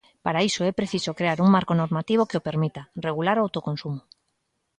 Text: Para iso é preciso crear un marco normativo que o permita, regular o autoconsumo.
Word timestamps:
Para 0.25 0.43
iso 0.49 0.61
é 0.69 0.77
preciso 0.79 1.17
crear 1.19 1.39
un 1.45 1.49
marco 1.55 1.73
normativo 1.81 2.27
que 2.29 2.39
o 2.39 2.45
permita, 2.47 2.81
regular 3.07 3.35
o 3.37 3.43
autoconsumo. 3.45 4.01